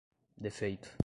defeito 0.39 0.97